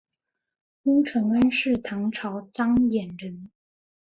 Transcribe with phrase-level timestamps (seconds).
[0.85, 3.51] 乌承恩是唐朝张掖人。